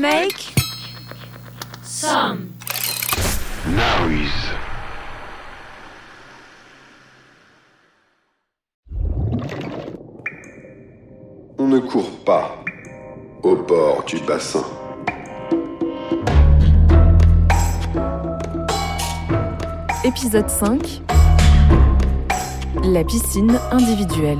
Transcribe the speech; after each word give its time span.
Make 0.00 0.54
Some. 1.82 2.52
Noise. 3.68 4.30
On 11.58 11.68
ne 11.68 11.78
court 11.78 12.10
pas 12.24 12.64
au 13.42 13.54
bord 13.56 14.04
du 14.04 14.18
bassin. 14.20 14.64
Épisode 20.04 20.50
5 20.50 21.02
La 22.82 23.04
piscine 23.04 23.60
individuelle. 23.70 24.38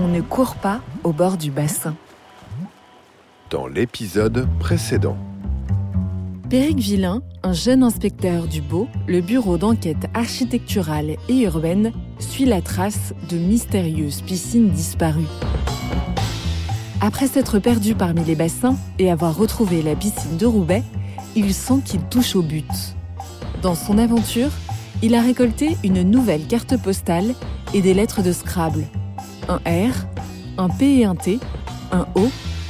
On 0.00 0.06
ne 0.06 0.20
court 0.20 0.54
pas 0.54 0.80
au 1.02 1.12
bord 1.12 1.36
du 1.36 1.50
bassin. 1.50 1.96
Dans 3.50 3.66
l'épisode 3.66 4.46
précédent. 4.60 5.16
Péric 6.48 6.78
Villain, 6.78 7.20
un 7.42 7.52
jeune 7.52 7.82
inspecteur 7.82 8.46
du 8.46 8.62
Beau, 8.62 8.86
le 9.08 9.20
bureau 9.20 9.58
d'enquête 9.58 10.06
architecturale 10.14 11.16
et 11.28 11.40
urbaine, 11.40 11.92
suit 12.20 12.44
la 12.44 12.62
trace 12.62 13.12
de 13.28 13.38
mystérieuses 13.38 14.20
piscines 14.20 14.70
disparues. 14.70 15.26
Après 17.00 17.26
s'être 17.26 17.58
perdu 17.58 17.96
parmi 17.96 18.22
les 18.22 18.36
bassins 18.36 18.76
et 19.00 19.10
avoir 19.10 19.36
retrouvé 19.36 19.82
la 19.82 19.96
piscine 19.96 20.36
de 20.36 20.46
Roubaix, 20.46 20.84
il 21.34 21.52
sent 21.52 21.80
qu'il 21.84 22.02
touche 22.02 22.36
au 22.36 22.42
but. 22.42 22.70
Dans 23.62 23.74
son 23.74 23.98
aventure, 23.98 24.50
il 25.02 25.16
a 25.16 25.22
récolté 25.22 25.76
une 25.82 26.02
nouvelle 26.02 26.46
carte 26.46 26.80
postale 26.80 27.34
et 27.74 27.82
des 27.82 27.94
lettres 27.94 28.22
de 28.22 28.30
Scrabble. 28.30 28.84
Un 29.50 29.60
R, 29.64 29.94
un 30.58 30.68
P 30.68 30.98
et 30.98 31.04
un 31.06 31.14
T, 31.14 31.40
un 31.90 32.06
O 32.14 32.28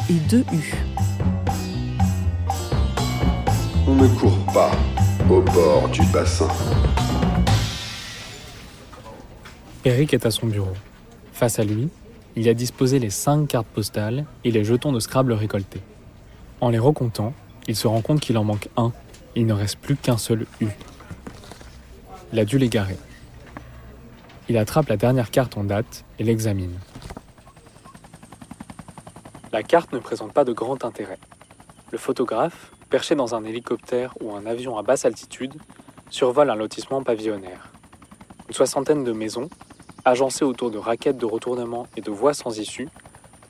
et 0.08 0.12
deux 0.30 0.44
U. 0.52 0.74
On 3.88 3.96
ne 3.96 4.06
court 4.06 4.38
pas 4.54 4.70
au 5.28 5.40
bord 5.40 5.88
du 5.88 6.02
bassin. 6.12 6.46
Eric 9.84 10.14
est 10.14 10.24
à 10.24 10.30
son 10.30 10.46
bureau. 10.46 10.72
Face 11.32 11.58
à 11.58 11.64
lui, 11.64 11.88
il 12.36 12.48
a 12.48 12.54
disposé 12.54 13.00
les 13.00 13.10
cinq 13.10 13.48
cartes 13.48 13.66
postales 13.66 14.24
et 14.44 14.52
les 14.52 14.62
jetons 14.62 14.92
de 14.92 15.00
Scrabble 15.00 15.32
récoltés. 15.32 15.80
En 16.60 16.70
les 16.70 16.78
recomptant, 16.78 17.32
il 17.66 17.74
se 17.74 17.88
rend 17.88 18.02
compte 18.02 18.20
qu'il 18.20 18.38
en 18.38 18.44
manque 18.44 18.68
un. 18.76 18.92
Il 19.34 19.46
ne 19.46 19.52
reste 19.52 19.78
plus 19.78 19.96
qu'un 19.96 20.16
seul 20.16 20.46
U. 20.60 20.68
Il 22.32 22.38
a 22.38 22.44
dû 22.44 22.56
les 22.56 22.68
garer. 22.68 22.96
Il 24.50 24.56
attrape 24.56 24.88
la 24.88 24.96
dernière 24.96 25.30
carte 25.30 25.58
en 25.58 25.64
date 25.64 26.04
et 26.18 26.24
l'examine. 26.24 26.78
La 29.52 29.62
carte 29.62 29.92
ne 29.92 29.98
présente 29.98 30.32
pas 30.32 30.44
de 30.44 30.52
grand 30.52 30.84
intérêt. 30.84 31.18
Le 31.90 31.98
photographe, 31.98 32.72
perché 32.88 33.14
dans 33.14 33.34
un 33.34 33.44
hélicoptère 33.44 34.14
ou 34.22 34.34
un 34.34 34.46
avion 34.46 34.78
à 34.78 34.82
basse 34.82 35.04
altitude, 35.04 35.54
survole 36.08 36.48
un 36.48 36.54
lotissement 36.54 37.02
pavillonnaire. 37.02 37.70
Une 38.48 38.54
soixantaine 38.54 39.04
de 39.04 39.12
maisons, 39.12 39.50
agencées 40.06 40.44
autour 40.44 40.70
de 40.70 40.78
raquettes 40.78 41.18
de 41.18 41.26
retournement 41.26 41.86
et 41.96 42.00
de 42.00 42.10
voies 42.10 42.32
sans 42.32 42.58
issue, 42.58 42.88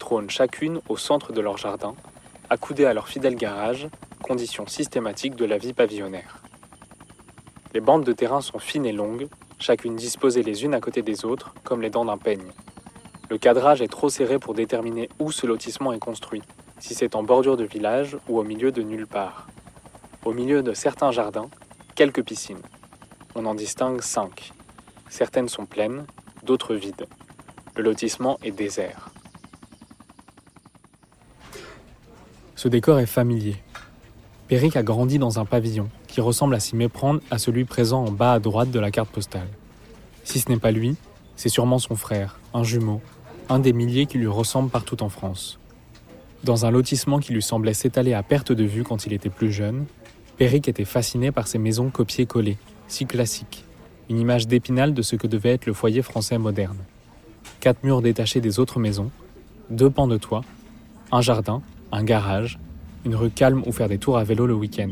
trônent 0.00 0.30
chacune 0.30 0.80
au 0.88 0.96
centre 0.96 1.32
de 1.32 1.40
leur 1.40 1.58
jardin, 1.58 1.94
accoudées 2.50 2.86
à 2.86 2.94
leur 2.94 3.06
fidèle 3.06 3.36
garage, 3.36 3.88
condition 4.20 4.66
systématique 4.66 5.36
de 5.36 5.44
la 5.44 5.58
vie 5.58 5.74
pavillonnaire. 5.74 6.42
Les 7.72 7.80
bandes 7.80 8.04
de 8.04 8.12
terrain 8.12 8.40
sont 8.40 8.58
fines 8.58 8.86
et 8.86 8.92
longues, 8.92 9.28
chacune 9.58 9.96
disposée 9.96 10.42
les 10.42 10.64
unes 10.64 10.74
à 10.74 10.80
côté 10.80 11.02
des 11.02 11.24
autres, 11.24 11.54
comme 11.64 11.82
les 11.82 11.90
dents 11.90 12.04
d'un 12.04 12.18
peigne. 12.18 12.52
Le 13.30 13.38
cadrage 13.38 13.82
est 13.82 13.88
trop 13.88 14.08
serré 14.08 14.38
pour 14.38 14.54
déterminer 14.54 15.08
où 15.18 15.30
ce 15.32 15.46
lotissement 15.46 15.92
est 15.92 15.98
construit, 15.98 16.42
si 16.78 16.94
c'est 16.94 17.14
en 17.14 17.22
bordure 17.22 17.56
de 17.56 17.64
village 17.64 18.16
ou 18.28 18.38
au 18.38 18.44
milieu 18.44 18.72
de 18.72 18.82
nulle 18.82 19.06
part. 19.06 19.48
Au 20.24 20.32
milieu 20.32 20.62
de 20.62 20.72
certains 20.72 21.10
jardins, 21.10 21.48
quelques 21.94 22.22
piscines. 22.22 22.62
On 23.34 23.44
en 23.44 23.54
distingue 23.54 24.00
cinq. 24.00 24.52
Certaines 25.08 25.48
sont 25.48 25.66
pleines, 25.66 26.06
d'autres 26.42 26.74
vides. 26.74 27.06
Le 27.76 27.82
lotissement 27.82 28.38
est 28.42 28.50
désert. 28.50 29.10
Ce 32.56 32.68
décor 32.68 32.98
est 32.98 33.06
familier. 33.06 33.56
Péric 34.48 34.76
a 34.76 34.82
grandi 34.82 35.18
dans 35.18 35.38
un 35.38 35.44
pavillon 35.44 35.88
ressemble 36.20 36.54
à 36.54 36.60
s'y 36.60 36.76
méprendre 36.76 37.20
à 37.30 37.38
celui 37.38 37.64
présent 37.64 38.04
en 38.04 38.10
bas 38.10 38.32
à 38.32 38.38
droite 38.40 38.70
de 38.70 38.80
la 38.80 38.90
carte 38.90 39.10
postale. 39.10 39.48
Si 40.24 40.40
ce 40.40 40.48
n'est 40.48 40.58
pas 40.58 40.70
lui, 40.70 40.96
c'est 41.36 41.48
sûrement 41.48 41.78
son 41.78 41.94
frère, 41.94 42.38
un 42.54 42.64
jumeau, 42.64 43.00
un 43.48 43.58
des 43.58 43.72
milliers 43.72 44.06
qui 44.06 44.18
lui 44.18 44.26
ressemblent 44.26 44.70
partout 44.70 45.02
en 45.02 45.08
France. 45.08 45.58
Dans 46.44 46.66
un 46.66 46.70
lotissement 46.70 47.18
qui 47.18 47.32
lui 47.32 47.42
semblait 47.42 47.74
s'étaler 47.74 48.14
à 48.14 48.22
perte 48.22 48.52
de 48.52 48.64
vue 48.64 48.84
quand 48.84 49.06
il 49.06 49.12
était 49.12 49.30
plus 49.30 49.50
jeune, 49.50 49.86
Péric 50.36 50.68
était 50.68 50.84
fasciné 50.84 51.32
par 51.32 51.48
ces 51.48 51.58
maisons 51.58 51.90
copiées-collées, 51.90 52.58
si 52.86 53.06
classiques, 53.06 53.64
une 54.08 54.20
image 54.20 54.46
d'épinal 54.46 54.94
de 54.94 55.02
ce 55.02 55.16
que 55.16 55.26
devait 55.26 55.50
être 55.54 55.66
le 55.66 55.72
foyer 55.72 56.02
français 56.02 56.38
moderne. 56.38 56.78
Quatre 57.60 57.82
murs 57.82 58.02
détachés 58.02 58.40
des 58.40 58.60
autres 58.60 58.78
maisons, 58.78 59.10
deux 59.70 59.90
pans 59.90 60.06
de 60.06 60.16
toit, 60.16 60.42
un 61.10 61.20
jardin, 61.20 61.60
un 61.90 62.04
garage, 62.04 62.58
une 63.04 63.16
rue 63.16 63.30
calme 63.30 63.62
où 63.66 63.72
faire 63.72 63.88
des 63.88 63.98
tours 63.98 64.18
à 64.18 64.24
vélo 64.24 64.46
le 64.46 64.54
week-end. 64.54 64.90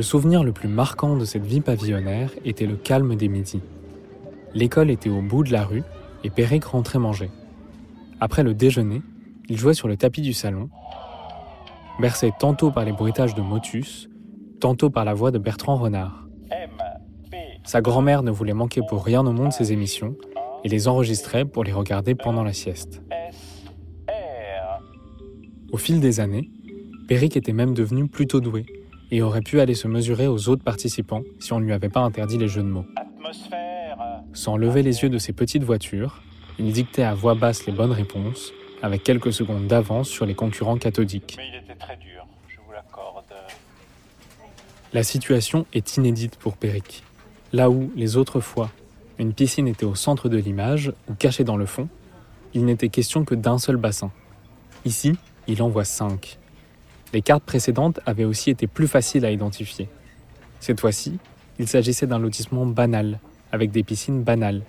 Le 0.00 0.04
souvenir 0.04 0.42
le 0.44 0.52
plus 0.52 0.66
marquant 0.66 1.14
de 1.14 1.26
cette 1.26 1.44
vie 1.44 1.60
pavillonnaire 1.60 2.30
était 2.46 2.64
le 2.64 2.76
calme 2.76 3.16
des 3.16 3.28
midis. 3.28 3.60
L'école 4.54 4.90
était 4.90 5.10
au 5.10 5.20
bout 5.20 5.44
de 5.44 5.52
la 5.52 5.62
rue 5.62 5.82
et 6.24 6.30
Péric 6.30 6.64
rentrait 6.64 6.98
manger. 6.98 7.30
Après 8.18 8.42
le 8.42 8.54
déjeuner, 8.54 9.02
il 9.50 9.58
jouait 9.58 9.74
sur 9.74 9.88
le 9.88 9.98
tapis 9.98 10.22
du 10.22 10.32
salon, 10.32 10.70
bercé 12.00 12.32
tantôt 12.38 12.70
par 12.70 12.86
les 12.86 12.92
bruitages 12.92 13.34
de 13.34 13.42
Motus, 13.42 14.08
tantôt 14.58 14.88
par 14.88 15.04
la 15.04 15.12
voix 15.12 15.32
de 15.32 15.38
Bertrand 15.38 15.76
Renard. 15.76 16.26
Sa 17.64 17.82
grand-mère 17.82 18.22
ne 18.22 18.30
voulait 18.30 18.54
manquer 18.54 18.80
pour 18.88 19.04
rien 19.04 19.26
au 19.26 19.32
monde 19.32 19.52
ses 19.52 19.70
émissions 19.70 20.16
et 20.64 20.70
les 20.70 20.88
enregistrait 20.88 21.44
pour 21.44 21.62
les 21.62 21.72
regarder 21.72 22.14
pendant 22.14 22.42
la 22.42 22.54
sieste. 22.54 23.02
Au 25.70 25.76
fil 25.76 26.00
des 26.00 26.20
années, 26.20 26.50
Péric 27.06 27.36
était 27.36 27.52
même 27.52 27.74
devenu 27.74 28.08
plutôt 28.08 28.40
doué 28.40 28.64
et 29.10 29.22
aurait 29.22 29.42
pu 29.42 29.60
aller 29.60 29.74
se 29.74 29.88
mesurer 29.88 30.26
aux 30.26 30.48
autres 30.48 30.62
participants 30.62 31.22
si 31.38 31.52
on 31.52 31.60
ne 31.60 31.64
lui 31.64 31.72
avait 31.72 31.88
pas 31.88 32.00
interdit 32.00 32.38
les 32.38 32.48
jeux 32.48 32.62
de 32.62 32.68
mots. 32.68 32.86
Sans 34.32 34.56
lever 34.56 34.82
les 34.82 35.02
yeux 35.02 35.08
de 35.08 35.18
ses 35.18 35.32
petites 35.32 35.64
voitures, 35.64 36.22
il 36.58 36.72
dictait 36.72 37.02
à 37.02 37.14
voix 37.14 37.34
basse 37.34 37.66
les 37.66 37.72
bonnes 37.72 37.92
réponses, 37.92 38.52
avec 38.82 39.02
quelques 39.02 39.32
secondes 39.32 39.66
d'avance 39.66 40.08
sur 40.08 40.26
les 40.26 40.34
concurrents 40.34 40.78
cathodiques. 40.78 41.34
Mais 41.36 41.48
il 41.48 41.54
était 41.56 41.78
très 41.78 41.96
dur, 41.96 42.26
je 42.48 42.56
vous 42.64 42.72
l'accorde. 42.72 43.24
La 44.92 45.02
situation 45.02 45.66
est 45.72 45.96
inédite 45.96 46.36
pour 46.36 46.56
Péric. 46.56 47.02
Là 47.52 47.70
où, 47.70 47.92
les 47.96 48.16
autres 48.16 48.40
fois, 48.40 48.70
une 49.18 49.34
piscine 49.34 49.68
était 49.68 49.84
au 49.84 49.94
centre 49.94 50.28
de 50.28 50.36
l'image 50.36 50.92
ou 51.08 51.14
cachée 51.14 51.44
dans 51.44 51.56
le 51.56 51.66
fond, 51.66 51.88
il 52.54 52.64
n'était 52.64 52.88
question 52.88 53.24
que 53.24 53.34
d'un 53.34 53.58
seul 53.58 53.76
bassin. 53.76 54.10
Ici, 54.84 55.16
il 55.46 55.62
en 55.62 55.68
voit 55.68 55.84
cinq. 55.84 56.39
Les 57.12 57.22
cartes 57.22 57.42
précédentes 57.42 58.00
avaient 58.06 58.24
aussi 58.24 58.50
été 58.50 58.66
plus 58.66 58.86
faciles 58.86 59.24
à 59.24 59.30
identifier. 59.30 59.88
Cette 60.60 60.80
fois-ci, 60.80 61.18
il 61.58 61.66
s'agissait 61.66 62.06
d'un 62.06 62.18
lotissement 62.18 62.66
banal, 62.66 63.18
avec 63.52 63.72
des 63.72 63.82
piscines 63.82 64.22
banales, 64.22 64.62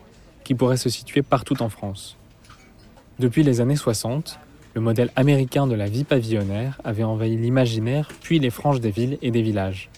qui 0.44 0.56
pourraient 0.56 0.78
se 0.78 0.90
situer 0.90 1.22
partout 1.22 1.62
en 1.62 1.69
France. 1.69 2.18
Depuis 3.19 3.44
les 3.44 3.62
années 3.62 3.75
60, 3.75 4.40
le 4.74 4.81
modèle 4.81 5.12
américain 5.16 5.68
de 5.68 5.75
la 5.75 5.88
vie 5.88 6.03
pavillonnaire 6.03 6.81
avait 6.84 7.03
envahi 7.03 7.38
l'imaginaire 7.38 8.09
puis 8.22 8.40
les 8.40 8.50
franges 8.50 8.79
des 8.79 8.90
villes 8.90 9.18
et 9.22 9.29
des 9.29 9.41
villages. 9.41 9.90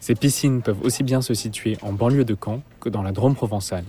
Ces 0.00 0.14
piscines 0.14 0.62
peuvent 0.62 0.82
aussi 0.82 1.02
bien 1.02 1.22
se 1.22 1.32
situer 1.32 1.78
en 1.80 1.92
banlieue 1.92 2.24
de 2.24 2.36
Caen 2.38 2.60
que 2.80 2.88
dans 2.88 3.02
la 3.02 3.12
Drôme 3.12 3.34
provençale. 3.34 3.84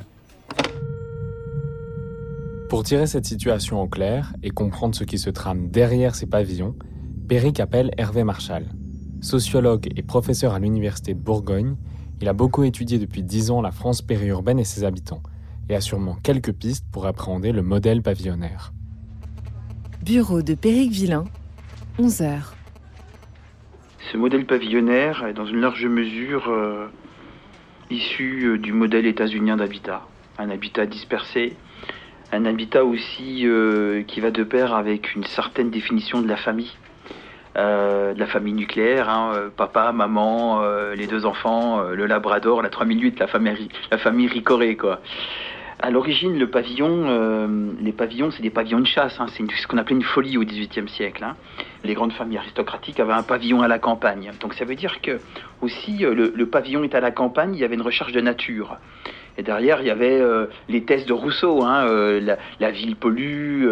Pour 2.70 2.84
tirer 2.84 3.08
cette 3.08 3.26
situation 3.26 3.82
au 3.82 3.88
clair 3.88 4.34
et 4.44 4.50
comprendre 4.50 4.96
ce 4.96 5.04
qui 5.04 5.18
se 5.18 5.30
trame 5.30 5.70
derrière 5.70 6.16
ces 6.16 6.26
pavillons, 6.26 6.76
Péric 7.28 7.60
appelle 7.60 7.92
Hervé 7.98 8.24
Marchal. 8.24 8.68
Sociologue 9.20 9.90
et 9.98 10.02
professeur 10.02 10.54
à 10.54 10.60
l'Université 10.60 11.14
de 11.14 11.20
Bourgogne, 11.20 11.76
il 12.22 12.30
a 12.30 12.34
beaucoup 12.34 12.64
étudié 12.64 13.00
depuis 13.00 13.22
dix 13.22 13.52
ans 13.52 13.62
la 13.62 13.72
France 13.72 14.02
périurbaine 14.02 14.60
et 14.60 14.64
ses 14.64 14.86
habitants, 14.86 15.22
et 15.68 15.76
a 15.76 15.82
sûrement 15.82 16.16
quelques 16.24 16.54
pistes 16.54 16.86
pour 16.90 17.06
appréhender 17.06 17.52
le 17.52 17.64
modèle 17.64 18.02
pavillonnaire. 18.02 18.72
Bureau 20.06 20.42
de 20.42 20.56
Péric 20.56 20.92
Villain, 20.92 21.26
11h. 22.00 22.54
Ce 24.10 24.16
modèle 24.16 24.46
pavillonnaire 24.46 25.26
est 25.26 25.34
dans 25.34 25.46
une 25.46 25.60
large 25.60 25.86
mesure 25.86 26.48
euh, 26.48 26.88
issu 27.90 28.46
euh, 28.46 28.58
du 28.58 28.72
modèle 28.72 29.06
états-unien 29.06 29.58
d'habitat. 29.58 30.08
Un 30.38 30.50
habitat 30.50 30.86
dispersé, 30.86 31.58
un 32.32 32.46
habitat 32.46 32.86
aussi 32.86 33.46
euh, 33.46 34.04
qui 34.04 34.22
va 34.22 34.32
de 34.32 34.46
pair 34.46 34.74
avec 34.74 35.14
une 35.14 35.26
certaine 35.26 35.72
définition 35.72 36.22
de 36.22 36.28
la 36.30 36.38
famille. 36.38 36.72
Euh, 37.58 38.14
de 38.14 38.20
la 38.20 38.28
famille 38.28 38.54
nucléaire, 38.54 39.10
hein, 39.10 39.32
euh, 39.34 39.50
papa, 39.50 39.92
maman, 39.92 40.62
euh, 40.62 40.94
les 40.94 41.08
deux 41.08 41.26
enfants, 41.26 41.82
le 41.82 42.06
labrador, 42.06 42.62
la 42.62 42.70
3008, 42.70 43.20
la 43.20 43.26
famille, 43.26 43.70
la 43.90 43.98
famille 43.98 44.28
Ricoré, 44.28 44.76
quoi. 44.76 45.00
À 45.80 45.90
l'origine, 45.90 46.38
le 46.38 46.50
pavillon, 46.50 47.78
les 47.80 47.92
pavillons, 47.92 48.32
c'est 48.32 48.42
des 48.42 48.50
pavillons 48.50 48.80
de 48.80 48.88
chasse. 48.88 49.20
Hein. 49.20 49.28
c'est 49.30 49.44
ce 49.52 49.68
qu'on 49.68 49.78
appelait 49.78 49.96
une 49.96 50.04
folie 50.04 50.38
au 50.38 50.44
XVIIIe 50.44 50.90
siècle. 50.90 51.24
Hein. 51.24 51.36
Les 51.84 51.94
grandes 51.94 52.14
familles 52.14 52.40
aristocratiques 52.40 53.00
avaient 53.00 53.14
un 53.14 53.22
pavillon 53.22 53.62
à 53.62 53.68
la 53.68 53.78
campagne. 53.78 54.32
Donc 54.40 54.56
ça 54.56 54.66
veut 54.66 54.74
dire 54.74 55.02
que 55.02 55.20
aussi 55.62 56.00
le, 56.00 56.46
pavillon 56.46 56.84
est 56.84 56.96
à 56.96 57.00
la 57.00 57.12
campagne. 57.12 57.54
Il 57.54 57.60
y 57.60 57.64
avait 57.64 57.76
une 57.76 57.84
recherche 57.84 58.12
de 58.12 58.22
nature. 58.22 58.78
Et 59.38 59.44
derrière, 59.44 59.82
il 59.82 59.88
y 59.88 59.92
avait 59.92 60.20
euh, 60.20 60.48
les 60.68 60.84
thèses 60.84 61.06
de 61.06 61.14
Rousseau. 61.14 61.64
Hein, 61.64 61.86
la, 62.60 62.72
ville 62.72 62.96
pollue, 62.96 63.66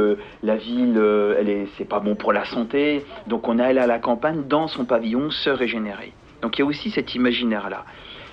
la 0.44 0.56
ville, 0.56 1.01
elle 1.39 1.50
est, 1.50 1.67
c'est 1.77 1.89
pas 1.89 2.00
bon 2.00 2.15
pour 2.15 2.33
la 2.33 2.45
santé. 2.45 3.03
Donc 3.27 3.47
on 3.47 3.59
allait 3.59 3.81
à 3.81 3.88
la 3.88 4.00
campagne 4.00 4.44
dans 4.47 4.67
son 4.67 4.85
pavillon 4.85 5.31
se 5.31 5.50
régénérer. 5.50 6.13
Donc 6.41 6.57
il 6.57 6.62
y 6.62 6.63
a 6.63 6.65
aussi 6.65 6.91
cet 6.91 7.15
imaginaire-là. 7.15 7.85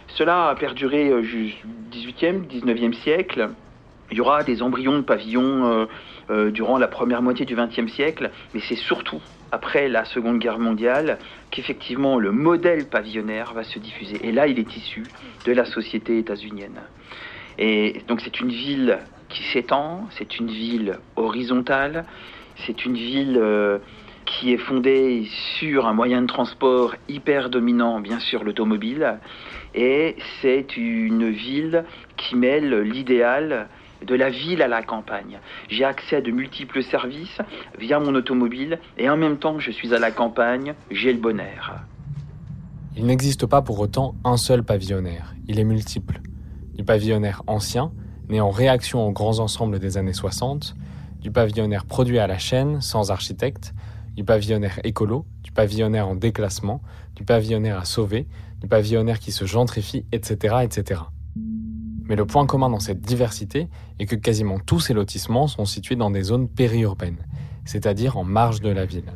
Cela 0.08 0.48
a 0.48 0.54
perduré 0.54 1.22
jusqu'au 1.22 1.68
XVIIIe, 1.90 2.42
XIXe 2.48 2.96
siècle. 2.98 3.50
Il 4.12 4.18
y 4.18 4.20
aura 4.20 4.44
des 4.44 4.62
embryons 4.62 4.98
de 4.98 5.02
pavillons 5.02 5.64
euh, 5.64 5.86
euh, 6.30 6.50
durant 6.50 6.76
la 6.76 6.86
première 6.86 7.22
moitié 7.22 7.46
du 7.46 7.56
XXe 7.56 7.90
siècle, 7.90 8.30
mais 8.52 8.60
c'est 8.68 8.76
surtout 8.76 9.22
après 9.52 9.88
la 9.88 10.04
Seconde 10.06 10.38
Guerre 10.38 10.58
mondiale 10.58 11.18
qu'effectivement 11.50 12.18
le 12.18 12.32
modèle 12.32 12.88
pavillonnaire 12.88 13.52
va 13.52 13.62
se 13.62 13.78
diffuser. 13.78 14.18
Et 14.26 14.32
là, 14.32 14.46
il 14.46 14.58
est 14.58 14.76
issu 14.76 15.04
de 15.44 15.52
la 15.52 15.66
société 15.66 16.18
états-unienne. 16.18 16.80
Et 17.58 18.02
donc 18.08 18.22
c'est 18.22 18.40
une 18.40 18.48
ville 18.48 18.98
qui 19.28 19.42
s'étend, 19.44 20.08
c'est 20.10 20.38
une 20.38 20.50
ville 20.50 20.98
horizontale, 21.16 22.06
c'est 22.66 22.84
une 22.84 22.94
ville 22.94 23.38
euh, 23.38 23.78
qui 24.24 24.52
est 24.52 24.58
fondée 24.58 25.26
sur 25.58 25.86
un 25.86 25.92
moyen 25.92 26.22
de 26.22 26.26
transport 26.26 26.94
hyper 27.08 27.50
dominant, 27.50 28.00
bien 28.00 28.20
sûr 28.20 28.44
l'automobile, 28.44 29.18
et 29.74 30.16
c'est 30.40 30.76
une 30.76 31.30
ville 31.30 31.84
qui 32.16 32.36
mêle 32.36 32.80
l'idéal 32.82 33.68
de 34.06 34.14
la 34.14 34.30
ville 34.30 34.62
à 34.62 34.68
la 34.68 34.82
campagne. 34.82 35.38
J'ai 35.68 35.84
accès 35.84 36.16
à 36.16 36.20
de 36.20 36.30
multiples 36.30 36.82
services 36.82 37.38
via 37.78 37.98
mon 38.00 38.14
automobile 38.14 38.78
et 38.98 39.08
en 39.08 39.16
même 39.16 39.38
temps 39.38 39.58
je 39.58 39.70
suis 39.70 39.94
à 39.94 39.98
la 39.98 40.10
campagne, 40.10 40.74
j'ai 40.90 41.12
le 41.12 41.18
bon 41.18 41.40
air. 41.40 41.84
Il 42.96 43.06
n'existe 43.06 43.46
pas 43.46 43.62
pour 43.62 43.80
autant 43.80 44.14
un 44.24 44.36
seul 44.36 44.62
pavillonnaire, 44.62 45.34
il 45.48 45.58
est 45.58 45.64
multiple. 45.64 46.20
Du 46.74 46.84
pavillonnaire 46.84 47.42
ancien, 47.46 47.92
né 48.28 48.40
en 48.40 48.50
réaction 48.50 49.06
aux 49.06 49.12
grands 49.12 49.38
ensembles 49.38 49.78
des 49.78 49.96
années 49.96 50.12
60, 50.12 50.74
du 51.20 51.30
pavillonnaire 51.30 51.84
produit 51.84 52.18
à 52.18 52.26
la 52.26 52.38
chaîne, 52.38 52.80
sans 52.80 53.10
architecte, 53.10 53.72
du 54.14 54.24
pavillonnaire 54.24 54.78
écolo, 54.84 55.24
du 55.42 55.52
pavillonnaire 55.52 56.08
en 56.08 56.16
déclassement, 56.16 56.82
du 57.16 57.24
pavillonnaire 57.24 57.78
à 57.78 57.84
sauver, 57.84 58.26
du 58.60 58.68
pavillonnaire 58.68 59.18
qui 59.18 59.32
se 59.32 59.44
gentrifie, 59.44 60.04
etc., 60.12 60.56
etc. 60.62 61.00
Mais 62.12 62.16
le 62.16 62.26
point 62.26 62.44
commun 62.44 62.68
dans 62.68 62.78
cette 62.78 63.00
diversité 63.00 63.68
est 63.98 64.04
que 64.04 64.16
quasiment 64.16 64.58
tous 64.58 64.80
ces 64.80 64.92
lotissements 64.92 65.46
sont 65.46 65.64
situés 65.64 65.96
dans 65.96 66.10
des 66.10 66.20
zones 66.20 66.46
périurbaines, 66.46 67.24
c'est-à-dire 67.64 68.18
en 68.18 68.22
marge 68.22 68.60
de 68.60 68.68
la 68.68 68.84
ville. 68.84 69.10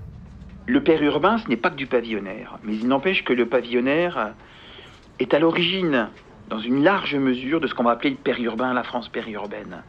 Le 0.66 0.82
périurbain, 0.82 1.36
ce 1.36 1.46
n'est 1.46 1.58
pas 1.58 1.68
que 1.68 1.76
du 1.76 1.86
pavillonnaire, 1.86 2.58
mais 2.64 2.74
il 2.74 2.88
n'empêche 2.88 3.22
que 3.22 3.34
le 3.34 3.44
pavillonnaire 3.44 4.32
est 5.18 5.34
à 5.34 5.38
l'origine, 5.38 6.08
dans 6.48 6.58
une 6.58 6.82
large 6.82 7.14
mesure, 7.16 7.60
de 7.60 7.66
ce 7.66 7.74
qu'on 7.74 7.82
va 7.82 7.90
appeler 7.90 8.08
le 8.08 8.16
périurbain, 8.16 8.72
la 8.72 8.82
France 8.82 9.10
périurbaine. 9.10 9.82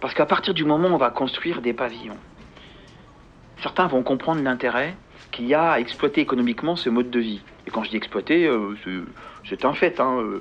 Parce 0.00 0.14
qu'à 0.14 0.24
partir 0.24 0.54
du 0.54 0.64
moment 0.64 0.90
où 0.90 0.92
on 0.92 0.96
va 0.96 1.10
construire 1.10 1.60
des 1.60 1.72
pavillons, 1.72 2.18
certains 3.64 3.88
vont 3.88 4.04
comprendre 4.04 4.40
l'intérêt 4.44 4.94
qu'il 5.32 5.48
y 5.48 5.54
a 5.54 5.72
à 5.72 5.80
exploiter 5.80 6.20
économiquement 6.20 6.76
ce 6.76 6.88
mode 6.88 7.10
de 7.10 7.18
vie. 7.18 7.40
Et 7.66 7.72
quand 7.72 7.82
je 7.82 7.90
dis 7.90 7.96
exploiter, 7.96 8.46
euh, 8.46 8.76
c'est 9.48 9.64
un 9.64 9.72
fait. 9.72 9.98
Hein, 9.98 10.18
euh, 10.20 10.40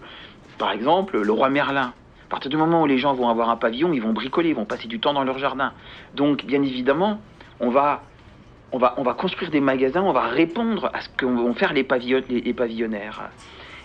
par 0.60 0.74
exemple, 0.74 1.20
le 1.20 1.32
roi 1.32 1.50
Merlin. 1.50 1.92
Partir 2.34 2.50
du 2.50 2.58
moment 2.58 2.82
où 2.82 2.88
les 2.88 2.98
gens 2.98 3.14
vont 3.14 3.30
avoir 3.30 3.52
un 3.52 3.58
pavillon, 3.58 3.94
ils 3.94 4.02
vont 4.02 4.12
bricoler, 4.12 4.50
ils 4.50 4.56
vont 4.56 4.66
passer 4.66 4.88
du 4.88 5.00
temps 5.00 5.14
dans 5.14 5.24
leur 5.24 5.38
jardin. 5.38 5.72
Donc, 6.16 6.46
bien 6.46 6.64
évidemment, 6.64 7.22
on 7.60 7.70
va, 7.70 8.02
on 8.72 8.80
va, 8.80 8.96
on 8.98 9.04
va 9.04 9.14
construire 9.14 9.52
des 9.52 9.62
magasins, 9.62 10.02
on 10.02 10.14
va 10.14 10.24
répondre 10.24 10.90
à 10.96 11.02
ce 11.02 11.10
que 11.10 11.28
vont 11.28 11.54
faire 11.54 11.74
les, 11.74 11.84
pavillonnaires. 11.84 13.30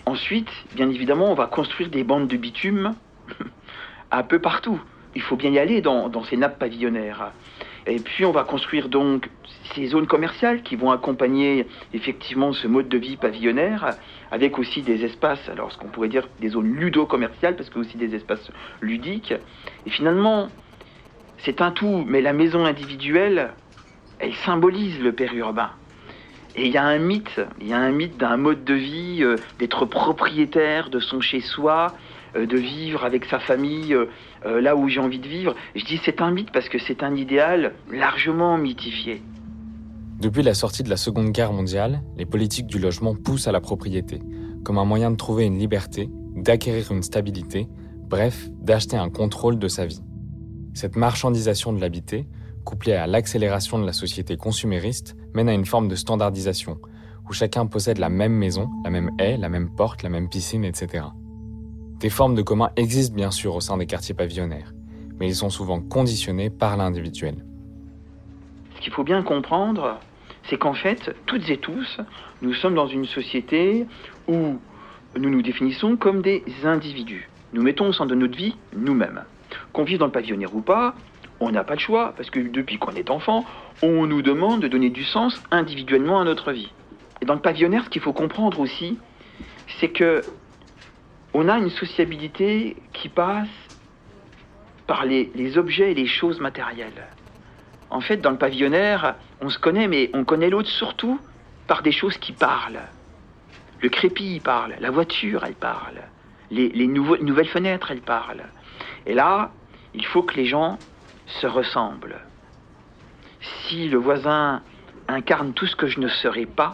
Ensuite, 0.07 0.49
bien 0.73 0.89
évidemment, 0.89 1.29
on 1.29 1.35
va 1.35 1.45
construire 1.45 1.89
des 1.89 2.03
bandes 2.03 2.27
de 2.27 2.37
bitume 2.37 2.95
un 4.11 4.23
peu 4.23 4.39
partout. 4.39 4.81
Il 5.13 5.21
faut 5.21 5.35
bien 5.35 5.51
y 5.51 5.59
aller 5.59 5.81
dans 5.81 6.23
ces 6.23 6.35
nappes 6.35 6.57
pavillonnaires. 6.57 7.31
Et 7.89 7.99
puis 7.99 8.23
on 8.23 8.31
va 8.31 8.43
construire 8.43 8.87
donc 8.87 9.29
ces 9.73 9.87
zones 9.87 10.05
commerciales 10.05 10.61
qui 10.61 10.75
vont 10.75 10.91
accompagner 10.91 11.65
effectivement 11.93 12.53
ce 12.53 12.67
mode 12.67 12.87
de 12.87 12.97
vie 12.97 13.17
pavillonnaire, 13.17 13.95
avec 14.31 14.59
aussi 14.59 14.83
des 14.83 15.03
espaces, 15.03 15.49
alors 15.49 15.71
ce 15.71 15.77
qu'on 15.77 15.87
pourrait 15.87 16.07
dire 16.07 16.27
des 16.39 16.49
zones 16.49 16.71
ludo-commerciales, 16.71 17.55
parce 17.55 17.69
que 17.69 17.79
aussi 17.79 17.97
des 17.97 18.13
espaces 18.13 18.51
ludiques. 18.79 19.33
Et 19.87 19.89
finalement, 19.89 20.49
c'est 21.39 21.61
un 21.61 21.71
tout, 21.71 22.03
mais 22.05 22.21
la 22.21 22.33
maison 22.33 22.65
individuelle, 22.65 23.53
elle 24.19 24.35
symbolise 24.35 24.99
le 25.01 25.11
périurbain. 25.13 25.71
Et 26.55 26.65
il 26.67 26.71
y 26.71 26.77
a 26.77 26.83
un 26.83 26.99
mythe, 26.99 27.41
il 27.59 27.67
y 27.67 27.73
a 27.73 27.77
un 27.77 27.91
mythe 27.91 28.17
d'un 28.17 28.37
mode 28.37 28.63
de 28.65 28.73
vie, 28.73 29.23
euh, 29.23 29.35
d'être 29.59 29.85
propriétaire 29.85 30.89
de 30.89 30.99
son 30.99 31.21
chez-soi, 31.21 31.93
de 32.35 32.57
vivre 32.57 33.03
avec 33.03 33.25
sa 33.25 33.39
famille 33.39 33.93
euh, 33.93 34.05
euh, 34.45 34.61
là 34.61 34.75
où 34.75 34.87
j'ai 34.87 34.99
envie 34.99 35.19
de 35.19 35.27
vivre. 35.27 35.55
Je 35.75 35.83
dis 35.85 35.99
c'est 36.03 36.21
un 36.21 36.31
mythe 36.31 36.51
parce 36.51 36.69
que 36.69 36.79
c'est 36.79 37.03
un 37.03 37.15
idéal 37.15 37.73
largement 37.91 38.57
mythifié. 38.57 39.21
Depuis 40.19 40.43
la 40.43 40.53
sortie 40.53 40.83
de 40.83 40.89
la 40.89 40.97
Seconde 40.97 41.31
Guerre 41.31 41.53
mondiale, 41.53 42.01
les 42.17 42.25
politiques 42.25 42.67
du 42.67 42.77
logement 42.77 43.15
poussent 43.15 43.47
à 43.47 43.51
la 43.51 43.61
propriété, 43.61 44.19
comme 44.63 44.77
un 44.77 44.85
moyen 44.85 45.11
de 45.11 45.15
trouver 45.15 45.45
une 45.45 45.57
liberté, 45.57 46.09
d'acquérir 46.35 46.91
une 46.91 47.03
stabilité, 47.03 47.67
bref, 48.09 48.49
d'acheter 48.59 48.97
un 48.97 49.09
contrôle 49.09 49.57
de 49.57 49.67
sa 49.67 49.85
vie. 49.85 50.01
Cette 50.73 50.97
marchandisation 50.97 51.71
de 51.71 51.79
l'habité, 51.79 52.27
couplée 52.65 52.93
à 52.93 53.07
l'accélération 53.07 53.79
de 53.79 53.85
la 53.85 53.93
société 53.93 54.35
consumériste, 54.35 55.15
mène 55.33 55.49
à 55.49 55.53
une 55.53 55.65
forme 55.65 55.87
de 55.87 55.95
standardisation, 55.95 56.79
où 57.29 57.33
chacun 57.33 57.65
possède 57.65 57.97
la 57.97 58.09
même 58.09 58.33
maison, 58.33 58.69
la 58.83 58.89
même 58.89 59.11
haie, 59.19 59.37
la 59.37 59.49
même 59.49 59.73
porte, 59.73 60.03
la 60.03 60.09
même 60.09 60.29
piscine, 60.29 60.65
etc. 60.65 61.05
Des 61.99 62.09
formes 62.09 62.33
de 62.33 62.41
commun 62.41 62.69
existent 62.77 63.13
bien 63.13 63.29
sûr 63.29 63.55
au 63.55 63.59
sein 63.59 63.75
des 63.75 63.85
quartiers 63.85 64.15
pavillonnaires, 64.15 64.73
mais 65.19 65.27
ils 65.27 65.35
sont 65.35 65.49
souvent 65.49 65.81
conditionnés 65.81 66.49
par 66.49 66.77
l'individuel. 66.77 67.43
Ce 68.75 68.81
qu'il 68.81 68.93
faut 68.93 69.03
bien 69.03 69.21
comprendre, 69.21 69.99
c'est 70.49 70.57
qu'en 70.57 70.73
fait, 70.73 71.13
toutes 71.25 71.49
et 71.49 71.57
tous, 71.57 71.99
nous 72.41 72.53
sommes 72.53 72.75
dans 72.75 72.87
une 72.87 73.05
société 73.05 73.85
où 74.29 74.59
nous 75.17 75.29
nous 75.29 75.41
définissons 75.41 75.97
comme 75.97 76.21
des 76.21 76.41
individus. 76.63 77.29
Nous 77.51 77.61
mettons 77.61 77.89
au 77.89 77.91
centre 77.91 78.11
de 78.11 78.15
notre 78.15 78.37
vie 78.37 78.55
nous-mêmes. 78.77 79.23
Qu'on 79.73 79.83
vive 79.83 79.97
dans 79.97 80.05
le 80.05 80.11
pavillonnaire 80.13 80.55
ou 80.55 80.61
pas, 80.61 80.95
on 81.41 81.51
n'a 81.51 81.65
pas 81.65 81.73
le 81.73 81.79
choix, 81.79 82.13
parce 82.15 82.29
que 82.29 82.39
depuis 82.39 82.77
qu'on 82.77 82.91
est 82.91 83.09
enfant, 83.09 83.43
on 83.83 84.07
nous 84.07 84.21
demande 84.21 84.61
de 84.61 84.69
donner 84.69 84.89
du 84.89 85.03
sens 85.03 85.41
individuellement 85.51 86.21
à 86.21 86.23
notre 86.23 86.53
vie. 86.53 86.71
Et 87.21 87.25
dans 87.25 87.33
le 87.33 87.41
pavillonnaire, 87.41 87.83
ce 87.83 87.89
qu'il 87.89 88.01
faut 88.01 88.13
comprendre 88.13 88.61
aussi, 88.61 88.97
c'est 89.79 89.89
que 89.89 90.21
on 91.33 91.47
a 91.47 91.57
une 91.57 91.69
sociabilité 91.69 92.77
qui 92.93 93.09
passe 93.09 93.47
par 94.87 95.05
les, 95.05 95.57
objets 95.57 95.91
et 95.91 95.95
les 95.95 96.07
choses 96.07 96.39
matérielles. 96.39 97.07
En 97.91 98.01
fait, 98.01 98.17
dans 98.17 98.31
le 98.31 98.37
pavillonnaire, 98.37 99.15
on 99.41 99.49
se 99.49 99.59
connaît, 99.59 99.87
mais 99.87 100.09
on 100.13 100.23
connaît 100.23 100.49
l'autre 100.49 100.69
surtout 100.69 101.19
par 101.67 101.83
des 101.83 101.91
choses 101.91 102.17
qui 102.17 102.33
parlent. 102.33 102.81
Le 103.81 103.89
crépi, 103.89 104.35
il 104.35 104.41
parle. 104.41 104.75
La 104.79 104.89
voiture, 104.89 105.43
elle 105.45 105.53
parle. 105.53 106.01
Les, 106.49 106.87
nouvelles 106.87 107.47
fenêtres, 107.47 107.91
elles 107.91 108.01
parlent. 108.01 108.45
Et 109.05 109.13
là, 109.13 109.51
il 109.93 110.05
faut 110.05 110.23
que 110.23 110.35
les 110.35 110.45
gens 110.45 110.79
se 111.27 111.45
ressemblent. 111.45 112.19
Si 113.41 113.87
le 113.87 113.97
voisin 113.97 114.63
incarne 115.07 115.53
tout 115.53 115.67
ce 115.67 115.75
que 115.75 115.87
je 115.87 115.99
ne 115.99 116.07
serais 116.07 116.47
pas, 116.47 116.73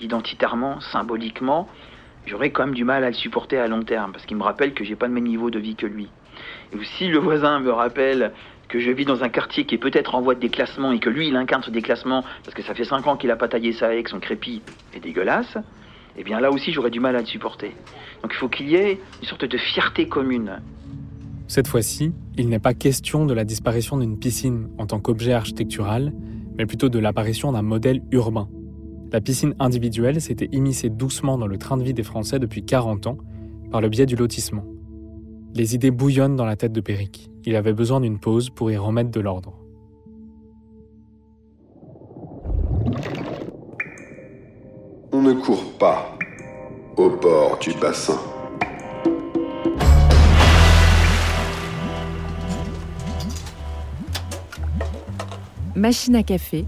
identitairement, 0.00 0.80
symboliquement, 0.80 1.68
j'aurais 2.26 2.50
quand 2.50 2.66
même 2.66 2.74
du 2.74 2.84
mal 2.84 3.04
à 3.04 3.08
le 3.08 3.14
supporter 3.14 3.56
à 3.56 3.68
long 3.68 3.82
terme 3.82 4.12
parce 4.12 4.26
qu'il 4.26 4.36
me 4.36 4.42
rappelle 4.42 4.74
que 4.74 4.84
j'ai 4.84 4.96
pas 4.96 5.06
le 5.06 5.14
même 5.14 5.24
niveau 5.24 5.50
de 5.50 5.58
vie 5.58 5.76
que 5.76 5.86
lui. 5.86 6.08
Et 6.72 6.76
si 6.98 7.08
le 7.08 7.18
voisin 7.18 7.60
me 7.60 7.70
rappelle 7.70 8.32
que 8.68 8.80
je 8.80 8.90
vis 8.90 9.04
dans 9.04 9.22
un 9.22 9.28
quartier 9.28 9.64
qui 9.64 9.76
est 9.76 9.78
peut-être 9.78 10.14
en 10.14 10.20
voie 10.20 10.34
de 10.34 10.40
déclassement 10.40 10.92
et 10.92 10.98
que 10.98 11.08
lui 11.08 11.28
il 11.28 11.36
incarne 11.36 11.62
ce 11.62 11.70
déclassement 11.70 12.24
parce 12.44 12.54
que 12.54 12.62
ça 12.62 12.74
fait 12.74 12.84
5 12.84 13.06
ans 13.06 13.16
qu'il 13.16 13.30
a 13.30 13.36
pas 13.36 13.48
taillé 13.48 13.72
ça 13.72 13.86
avec 13.86 14.08
son 14.08 14.18
crépi 14.18 14.60
est 14.94 15.00
dégueulasse, 15.00 15.56
eh 16.16 16.24
bien 16.24 16.40
là 16.40 16.50
aussi 16.50 16.72
j'aurais 16.72 16.90
du 16.90 17.00
mal 17.00 17.14
à 17.16 17.20
le 17.20 17.26
supporter. 17.26 17.72
Donc 18.22 18.32
il 18.32 18.36
faut 18.36 18.48
qu'il 18.48 18.68
y 18.68 18.74
ait 18.74 19.00
une 19.22 19.28
sorte 19.28 19.44
de 19.44 19.56
fierté 19.56 20.08
commune. 20.08 20.60
Cette 21.46 21.68
fois-ci, 21.68 22.12
il 22.36 22.48
n'est 22.48 22.58
pas 22.58 22.74
question 22.74 23.24
de 23.24 23.32
la 23.32 23.44
disparition 23.44 23.98
d'une 23.98 24.18
piscine 24.18 24.68
en 24.78 24.86
tant 24.86 24.98
qu'objet 24.98 25.32
architectural, 25.32 26.12
mais 26.58 26.66
plutôt 26.66 26.88
de 26.88 26.98
l'apparition 26.98 27.52
d'un 27.52 27.62
modèle 27.62 28.02
urbain 28.10 28.48
la 29.12 29.20
piscine 29.20 29.54
individuelle 29.60 30.20
s'était 30.20 30.48
immiscée 30.50 30.90
doucement 30.90 31.38
dans 31.38 31.46
le 31.46 31.58
train 31.58 31.76
de 31.76 31.84
vie 31.84 31.94
des 31.94 32.02
Français 32.02 32.38
depuis 32.40 32.64
40 32.64 33.06
ans 33.06 33.18
par 33.70 33.80
le 33.80 33.88
biais 33.88 34.06
du 34.06 34.16
lotissement. 34.16 34.64
Les 35.54 35.74
idées 35.74 35.92
bouillonnent 35.92 36.36
dans 36.36 36.44
la 36.44 36.56
tête 36.56 36.72
de 36.72 36.80
Péric. 36.80 37.30
Il 37.44 37.54
avait 37.54 37.72
besoin 37.72 38.00
d'une 38.00 38.18
pause 38.18 38.50
pour 38.50 38.70
y 38.70 38.76
remettre 38.76 39.10
de 39.10 39.20
l'ordre. 39.20 39.54
On 45.12 45.22
ne 45.22 45.34
court 45.34 45.78
pas 45.78 46.18
au 46.96 47.10
bord 47.10 47.58
du 47.60 47.72
bassin. 47.80 48.18
Machine 55.76 56.16
à 56.16 56.22
café, 56.22 56.64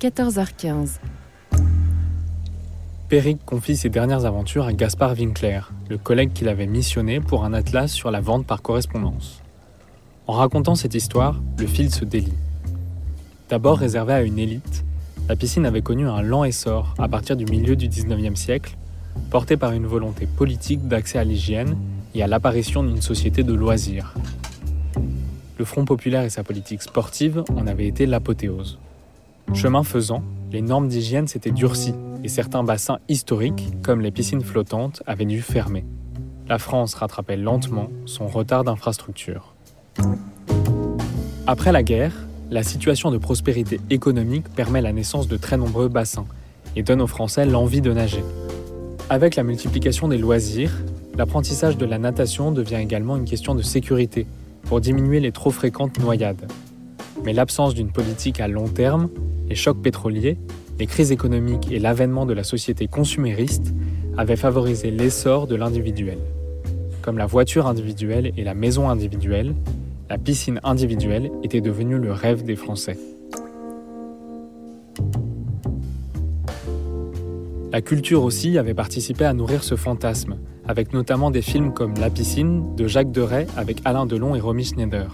14h15. 0.00 0.98
Péric 3.08 3.38
confie 3.46 3.74
ses 3.74 3.88
dernières 3.88 4.26
aventures 4.26 4.66
à 4.66 4.74
Gaspard 4.74 5.14
Winkler, 5.14 5.60
le 5.88 5.96
collègue 5.96 6.34
qu'il 6.34 6.46
avait 6.46 6.66
missionné 6.66 7.20
pour 7.20 7.42
un 7.46 7.54
atlas 7.54 7.90
sur 7.90 8.10
la 8.10 8.20
vente 8.20 8.44
par 8.44 8.60
correspondance. 8.60 9.40
En 10.26 10.34
racontant 10.34 10.74
cette 10.74 10.94
histoire, 10.94 11.40
le 11.58 11.66
fil 11.66 11.90
se 11.90 12.04
délie. 12.04 12.34
D'abord 13.48 13.78
réservée 13.78 14.12
à 14.12 14.20
une 14.20 14.38
élite, 14.38 14.84
la 15.26 15.36
piscine 15.36 15.64
avait 15.64 15.80
connu 15.80 16.06
un 16.06 16.20
lent 16.20 16.44
essor 16.44 16.94
à 16.98 17.08
partir 17.08 17.34
du 17.34 17.46
milieu 17.46 17.76
du 17.76 17.88
19e 17.88 18.36
siècle, 18.36 18.76
porté 19.30 19.56
par 19.56 19.72
une 19.72 19.86
volonté 19.86 20.26
politique 20.26 20.86
d'accès 20.86 21.18
à 21.18 21.24
l'hygiène 21.24 21.78
et 22.14 22.22
à 22.22 22.26
l'apparition 22.26 22.82
d'une 22.82 23.00
société 23.00 23.42
de 23.42 23.54
loisirs. 23.54 24.12
Le 25.58 25.64
Front 25.64 25.86
populaire 25.86 26.24
et 26.24 26.30
sa 26.30 26.44
politique 26.44 26.82
sportive 26.82 27.42
en 27.56 27.66
avaient 27.66 27.88
été 27.88 28.04
l'apothéose. 28.04 28.78
Chemin 29.54 29.82
faisant, 29.82 30.22
les 30.52 30.60
normes 30.60 30.88
d'hygiène 30.88 31.26
s'étaient 31.26 31.52
durcies 31.52 31.94
et 32.24 32.28
certains 32.28 32.64
bassins 32.64 32.98
historiques, 33.08 33.68
comme 33.82 34.00
les 34.00 34.10
piscines 34.10 34.42
flottantes, 34.42 35.02
avaient 35.06 35.24
dû 35.24 35.42
fermer. 35.42 35.84
La 36.48 36.58
France 36.58 36.94
rattrapait 36.94 37.36
lentement 37.36 37.88
son 38.06 38.26
retard 38.26 38.64
d'infrastructure. 38.64 39.54
Après 41.46 41.72
la 41.72 41.82
guerre, 41.82 42.12
la 42.50 42.62
situation 42.62 43.10
de 43.10 43.18
prospérité 43.18 43.80
économique 43.90 44.48
permet 44.48 44.80
la 44.80 44.92
naissance 44.92 45.28
de 45.28 45.36
très 45.36 45.56
nombreux 45.56 45.88
bassins 45.88 46.26
et 46.76 46.82
donne 46.82 47.02
aux 47.02 47.06
Français 47.06 47.44
l'envie 47.44 47.80
de 47.80 47.92
nager. 47.92 48.24
Avec 49.10 49.36
la 49.36 49.42
multiplication 49.42 50.08
des 50.08 50.18
loisirs, 50.18 50.72
l'apprentissage 51.16 51.76
de 51.76 51.84
la 51.86 51.98
natation 51.98 52.52
devient 52.52 52.76
également 52.76 53.16
une 53.16 53.24
question 53.24 53.54
de 53.54 53.62
sécurité 53.62 54.26
pour 54.62 54.80
diminuer 54.80 55.20
les 55.20 55.32
trop 55.32 55.50
fréquentes 55.50 55.98
noyades. 55.98 56.50
Mais 57.24 57.32
l'absence 57.32 57.74
d'une 57.74 57.90
politique 57.90 58.40
à 58.40 58.48
long 58.48 58.68
terme, 58.68 59.08
les 59.48 59.54
chocs 59.54 59.80
pétroliers, 59.82 60.38
les 60.78 60.86
crises 60.86 61.10
économiques 61.10 61.72
et 61.72 61.78
l'avènement 61.78 62.24
de 62.24 62.32
la 62.32 62.44
société 62.44 62.86
consumériste 62.86 63.74
avaient 64.16 64.36
favorisé 64.36 64.90
l'essor 64.90 65.46
de 65.46 65.56
l'individuel. 65.56 66.18
Comme 67.02 67.18
la 67.18 67.26
voiture 67.26 67.66
individuelle 67.66 68.32
et 68.36 68.44
la 68.44 68.54
maison 68.54 68.88
individuelle, 68.88 69.54
la 70.08 70.18
piscine 70.18 70.60
individuelle 70.62 71.30
était 71.42 71.60
devenue 71.60 71.98
le 71.98 72.12
rêve 72.12 72.44
des 72.44 72.56
Français. 72.56 72.98
La 77.72 77.82
culture 77.82 78.22
aussi 78.22 78.56
avait 78.56 78.74
participé 78.74 79.24
à 79.24 79.34
nourrir 79.34 79.62
ce 79.62 79.76
fantasme, 79.76 80.36
avec 80.66 80.92
notamment 80.92 81.30
des 81.30 81.42
films 81.42 81.74
comme 81.74 81.94
La 81.94 82.08
piscine 82.08 82.74
de 82.76 82.86
Jacques 82.86 83.12
Deray 83.12 83.46
avec 83.56 83.80
Alain 83.84 84.06
Delon 84.06 84.34
et 84.34 84.40
Romy 84.40 84.64
Schneider. 84.64 85.12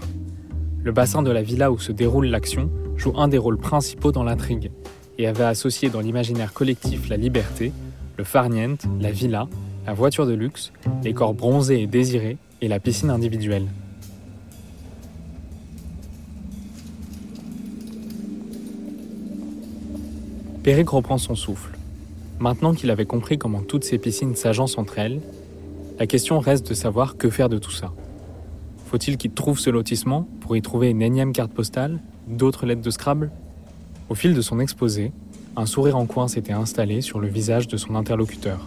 Le 0.83 0.91
bassin 0.91 1.23
de 1.23 1.31
la 1.31 1.41
villa 1.41 1.71
où 1.71 1.79
se 1.79 1.91
déroule 1.91 2.27
l'action 2.27 2.69
joue 2.95 3.13
un 3.17 3.27
des 3.27 3.37
rôles 3.37 3.57
principaux 3.57 4.11
dans 4.11 4.23
l'intrigue 4.23 4.71
et 5.17 5.27
avait 5.27 5.43
associé 5.43 5.89
dans 5.89 6.01
l'imaginaire 6.01 6.53
collectif 6.53 7.09
la 7.09 7.17
liberté, 7.17 7.71
le 8.17 8.23
farniente, 8.23 8.85
la 8.99 9.11
villa, 9.11 9.47
la 9.85 9.93
voiture 9.93 10.25
de 10.25 10.33
luxe, 10.33 10.71
les 11.03 11.13
corps 11.13 11.33
bronzés 11.33 11.81
et 11.81 11.87
désirés 11.87 12.37
et 12.61 12.67
la 12.67 12.79
piscine 12.79 13.09
individuelle. 13.09 13.67
Péric 20.63 20.89
reprend 20.89 21.19
son 21.19 21.35
souffle. 21.35 21.77
Maintenant 22.39 22.73
qu'il 22.73 22.89
avait 22.89 23.05
compris 23.05 23.37
comment 23.37 23.61
toutes 23.61 23.83
ces 23.83 23.99
piscines 23.99 24.35
s'agencent 24.35 24.79
entre 24.79 24.97
elles, 24.97 25.21
la 25.99 26.07
question 26.07 26.39
reste 26.39 26.67
de 26.67 26.73
savoir 26.73 27.17
que 27.17 27.29
faire 27.29 27.49
de 27.49 27.59
tout 27.59 27.71
ça. 27.71 27.93
Faut-il 28.87 29.17
qu'il 29.17 29.31
trouve 29.31 29.59
ce 29.59 29.69
lotissement 29.69 30.27
pour 30.41 30.57
y 30.57 30.61
trouver 30.61 30.89
une 30.89 31.01
énième 31.01 31.33
carte 31.33 31.53
postale, 31.53 31.99
d'autres 32.27 32.65
lettres 32.65 32.81
de 32.81 32.89
Scrabble? 32.89 33.31
Au 34.07 34.15
fil 34.15 34.33
de 34.33 34.41
son 34.41 34.59
exposé, 34.59 35.11
un 35.55 35.65
sourire 35.65 35.97
en 35.97 36.05
coin 36.05 36.27
s'était 36.27 36.53
installé 36.53 37.01
sur 37.01 37.19
le 37.19 37.27
visage 37.27 37.67
de 37.67 37.77
son 37.77 37.95
interlocuteur. 37.95 38.59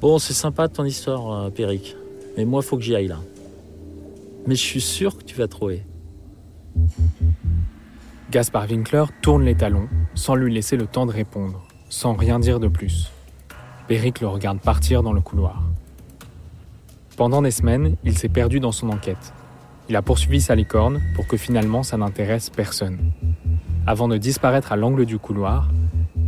Bon, 0.00 0.18
c'est 0.18 0.32
sympa 0.32 0.68
ton 0.68 0.84
histoire, 0.84 1.32
euh, 1.32 1.50
Péric. 1.50 1.96
Mais 2.36 2.44
moi, 2.44 2.62
faut 2.62 2.76
que 2.76 2.82
j'y 2.82 2.94
aille 2.94 3.08
là. 3.08 3.20
Mais 4.46 4.54
je 4.54 4.62
suis 4.62 4.80
sûr 4.80 5.18
que 5.18 5.24
tu 5.24 5.36
vas 5.36 5.48
trouver. 5.48 5.84
Gaspard 8.30 8.68
Winkler 8.70 9.04
tourne 9.22 9.44
les 9.44 9.54
talons 9.54 9.88
sans 10.14 10.34
lui 10.34 10.52
laisser 10.52 10.76
le 10.76 10.86
temps 10.86 11.06
de 11.06 11.12
répondre, 11.12 11.66
sans 11.88 12.14
rien 12.14 12.38
dire 12.38 12.60
de 12.60 12.68
plus. 12.68 13.10
Péric 13.86 14.20
le 14.20 14.28
regarde 14.28 14.60
partir 14.60 15.02
dans 15.02 15.12
le 15.12 15.20
couloir. 15.20 15.62
Pendant 17.16 17.42
des 17.42 17.50
semaines, 17.50 17.96
il 18.04 18.16
s'est 18.16 18.28
perdu 18.28 18.60
dans 18.60 18.72
son 18.72 18.90
enquête. 18.90 19.32
Il 19.88 19.96
a 19.96 20.02
poursuivi 20.02 20.40
sa 20.40 20.54
licorne 20.54 21.00
pour 21.14 21.26
que 21.26 21.36
finalement 21.36 21.82
ça 21.82 21.96
n'intéresse 21.96 22.50
personne. 22.50 22.98
Avant 23.88 24.08
de 24.08 24.16
disparaître 24.16 24.72
à 24.72 24.76
l'angle 24.76 25.06
du 25.06 25.16
couloir, 25.16 25.68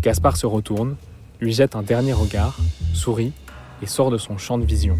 Gaspard 0.01 0.37
se 0.37 0.47
retourne, 0.47 0.95
lui 1.41 1.53
jette 1.53 1.75
un 1.75 1.83
dernier 1.83 2.13
regard, 2.13 2.57
sourit 2.95 3.33
et 3.83 3.87
sort 3.87 4.13
de 4.13 4.17
son 4.17 4.39
champ 4.39 4.59
de 4.59 4.65
vision. 4.65 4.97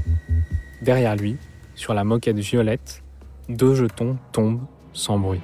Derrière 0.83 1.15
lui, 1.15 1.37
sur 1.77 1.95
la 1.95 2.03
moquette 2.03 2.39
violette, 2.39 3.05
deux 3.49 3.77
jetons 3.77 4.17
tombent 4.33 4.63
sans 4.93 5.21
bruit. 5.21 5.41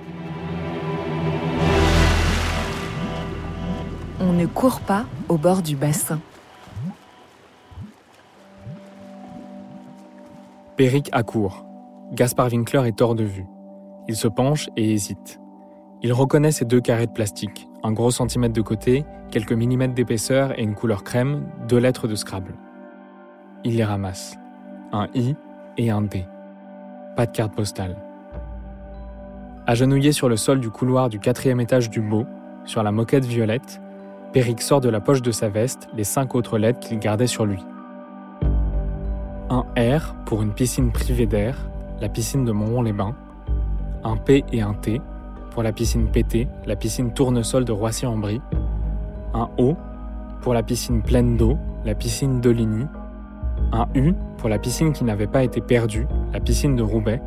On 4.18 4.32
ne 4.32 4.46
court 4.46 4.80
pas 4.80 5.06
au 5.28 5.38
bord 5.38 5.62
du 5.62 5.76
bassin. 5.76 6.20
Péric 10.76 11.08
accourt. 11.12 11.64
Gaspard 12.12 12.48
Winkler 12.48 12.88
est 12.88 13.00
hors 13.00 13.14
de 13.14 13.22
vue. 13.22 13.46
Il 14.08 14.16
se 14.16 14.26
penche 14.26 14.68
et 14.76 14.92
hésite. 14.92 15.38
Il 16.04 16.12
reconnaît 16.12 16.52
ces 16.52 16.66
deux 16.66 16.82
carrés 16.82 17.06
de 17.06 17.12
plastique, 17.12 17.66
un 17.82 17.90
gros 17.90 18.10
centimètre 18.10 18.52
de 18.52 18.60
côté, 18.60 19.06
quelques 19.30 19.54
millimètres 19.54 19.94
d'épaisseur 19.94 20.56
et 20.58 20.62
une 20.62 20.74
couleur 20.74 21.02
crème, 21.02 21.46
deux 21.66 21.78
lettres 21.78 22.06
de 22.08 22.14
Scrabble. 22.14 22.52
Il 23.64 23.78
les 23.78 23.84
ramasse. 23.84 24.36
Un 24.92 25.08
I 25.14 25.34
et 25.78 25.90
un 25.90 26.02
D. 26.02 26.26
Pas 27.16 27.24
de 27.24 27.30
carte 27.32 27.54
postale. 27.54 27.96
Agenouillé 29.66 30.12
sur 30.12 30.28
le 30.28 30.36
sol 30.36 30.60
du 30.60 30.68
couloir 30.68 31.08
du 31.08 31.18
quatrième 31.18 31.58
étage 31.58 31.88
du 31.88 32.02
Beau, 32.02 32.26
sur 32.66 32.82
la 32.82 32.92
moquette 32.92 33.24
violette, 33.24 33.80
Péric 34.34 34.60
sort 34.60 34.82
de 34.82 34.90
la 34.90 35.00
poche 35.00 35.22
de 35.22 35.32
sa 35.32 35.48
veste 35.48 35.88
les 35.94 36.04
cinq 36.04 36.34
autres 36.34 36.58
lettres 36.58 36.80
qu'il 36.80 36.98
gardait 36.98 37.26
sur 37.26 37.46
lui. 37.46 37.64
Un 39.48 39.64
R 39.78 40.14
pour 40.26 40.42
une 40.42 40.52
piscine 40.52 40.92
privée 40.92 41.24
d'air, 41.26 41.56
la 41.98 42.10
piscine 42.10 42.44
de 42.44 42.52
Montrond-les-Bains. 42.52 43.16
Un 44.04 44.18
P 44.18 44.44
et 44.52 44.60
un 44.60 44.74
T 44.74 45.00
pour 45.54 45.62
la 45.62 45.72
piscine 45.72 46.08
PT, 46.08 46.48
la 46.66 46.74
piscine 46.74 47.12
tournesol 47.12 47.64
de 47.64 47.70
Roissy-en-Brie. 47.70 48.42
Un 49.34 49.48
O 49.56 49.76
pour 50.42 50.52
la 50.52 50.64
piscine 50.64 51.00
pleine 51.00 51.36
d'eau, 51.36 51.56
la 51.84 51.94
piscine 51.94 52.40
d'Oligny. 52.40 52.86
Un 53.72 53.86
U 53.94 54.14
pour 54.36 54.48
la 54.48 54.58
piscine 54.58 54.92
qui 54.92 55.04
n'avait 55.04 55.28
pas 55.28 55.44
été 55.44 55.60
perdue, 55.60 56.08
la 56.32 56.40
piscine 56.40 56.74
de 56.74 56.82
Roubaix. 56.82 57.22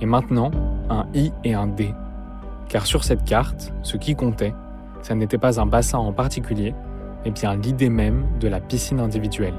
Et 0.00 0.06
maintenant, 0.06 0.50
un 0.88 1.04
I 1.12 1.32
et 1.44 1.52
un 1.52 1.66
D. 1.66 1.94
Car 2.70 2.86
sur 2.86 3.04
cette 3.04 3.24
carte, 3.24 3.74
ce 3.82 3.98
qui 3.98 4.16
comptait, 4.16 4.54
ça 5.02 5.14
n'était 5.14 5.38
pas 5.38 5.60
un 5.60 5.66
bassin 5.66 5.98
en 5.98 6.14
particulier, 6.14 6.74
mais 7.26 7.30
bien 7.30 7.56
l'idée 7.56 7.90
même 7.90 8.24
de 8.40 8.48
la 8.48 8.60
piscine 8.60 9.00
individuelle. 9.00 9.54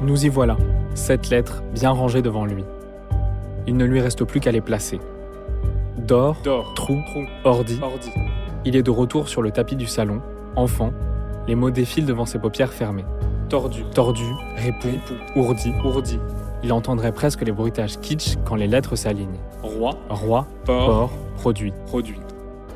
Nous 0.00 0.26
y 0.26 0.28
voilà, 0.28 0.56
sept 0.94 1.28
lettres 1.30 1.64
bien 1.74 1.90
rangées 1.90 2.22
devant 2.22 2.44
lui. 2.44 2.64
Il 3.66 3.76
ne 3.76 3.84
lui 3.84 4.00
reste 4.00 4.24
plus 4.24 4.40
qu'à 4.40 4.52
les 4.52 4.60
placer. 4.60 5.00
D'or, 5.98 6.36
trou, 6.74 6.98
ordi. 7.44 7.80
Il 8.64 8.76
est 8.76 8.82
de 8.82 8.90
retour 8.90 9.28
sur 9.28 9.42
le 9.42 9.50
tapis 9.50 9.76
du 9.76 9.86
salon, 9.86 10.20
enfant, 10.56 10.92
les 11.46 11.54
mots 11.54 11.70
défilent 11.70 12.06
devant 12.06 12.26
ses 12.26 12.38
paupières 12.38 12.72
fermées. 12.72 13.04
Tordu, 13.48 13.84
tordu, 13.94 14.24
répou, 14.56 14.88
ourdi, 15.36 15.72
ourdi. 15.84 16.18
Il 16.64 16.72
entendrait 16.72 17.12
presque 17.12 17.42
les 17.42 17.52
bruitages 17.52 18.00
kitsch 18.00 18.36
quand 18.44 18.56
les 18.56 18.66
lettres 18.66 18.96
s'alignent. 18.96 19.38
Roi, 19.62 19.92
Roi, 20.08 20.46
Port. 20.64 20.86
port, 20.86 21.10
produit. 21.36 21.72
produit. 21.86 22.18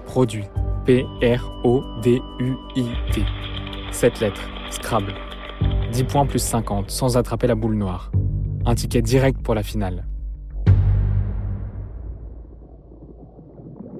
Produit. 0.07 0.45
P-R-O-D-U-I-T. 0.87 2.23
7 3.91 4.21
lettres. 4.21 4.43
Scrabble. 4.71 5.15
10 5.93 6.05
points 6.05 6.27
plus 6.27 6.39
50, 6.43 6.91
sans 6.91 7.17
attraper 7.17 7.47
la 7.49 7.55
boule 7.57 7.75
noire. 7.75 8.13
Un 8.65 8.75
ticket 8.75 9.03
direct 9.03 9.43
pour 9.43 9.55
la 9.55 9.63
finale. 9.63 10.05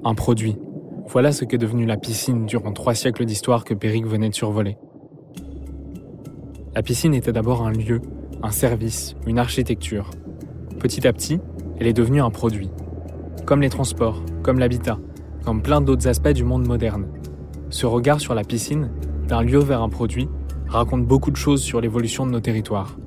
Un 0.03 0.15
produit. 0.15 0.57
Voilà 1.09 1.31
ce 1.31 1.45
qu'est 1.45 1.59
devenue 1.59 1.85
la 1.85 1.95
piscine 1.95 2.47
durant 2.47 2.71
trois 2.71 2.95
siècles 2.95 3.23
d'histoire 3.23 3.63
que 3.63 3.75
Péric 3.75 4.07
venait 4.07 4.29
de 4.29 4.33
survoler. 4.33 4.79
La 6.73 6.81
piscine 6.81 7.13
était 7.13 7.31
d'abord 7.31 7.61
un 7.61 7.71
lieu, 7.71 8.01
un 8.41 8.49
service, 8.49 9.15
une 9.27 9.37
architecture. 9.37 10.09
Petit 10.79 11.07
à 11.07 11.13
petit, 11.13 11.39
elle 11.79 11.85
est 11.85 11.93
devenue 11.93 12.19
un 12.19 12.31
produit. 12.31 12.71
Comme 13.45 13.61
les 13.61 13.69
transports, 13.69 14.23
comme 14.41 14.57
l'habitat, 14.57 14.97
comme 15.45 15.61
plein 15.61 15.81
d'autres 15.81 16.07
aspects 16.07 16.29
du 16.29 16.43
monde 16.43 16.67
moderne. 16.67 17.05
Ce 17.69 17.85
regard 17.85 18.19
sur 18.19 18.33
la 18.33 18.43
piscine, 18.43 18.89
d'un 19.27 19.43
lieu 19.43 19.59
vers 19.59 19.83
un 19.83 19.89
produit, 19.89 20.27
raconte 20.67 21.05
beaucoup 21.05 21.29
de 21.29 21.35
choses 21.35 21.61
sur 21.61 21.79
l'évolution 21.79 22.25
de 22.25 22.31
nos 22.31 22.39
territoires. 22.39 22.97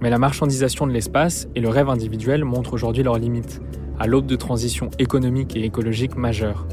Mais 0.00 0.08
la 0.08 0.18
marchandisation 0.18 0.86
de 0.86 0.92
l'espace 0.92 1.48
et 1.54 1.60
le 1.60 1.68
rêve 1.68 1.90
individuel 1.90 2.46
montrent 2.46 2.72
aujourd'hui 2.72 3.02
leurs 3.02 3.18
limites, 3.18 3.60
à 4.00 4.06
l'aube 4.06 4.26
de 4.26 4.34
transitions 4.34 4.88
économiques 4.98 5.54
et 5.56 5.64
écologiques 5.64 6.16
majeures. 6.16 6.66